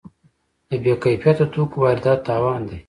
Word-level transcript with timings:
د 0.69 0.71
بې 0.83 0.93
کیفیت 1.03 1.37
توکو 1.53 1.77
واردات 1.83 2.19
تاوان 2.27 2.61
دی. 2.69 2.77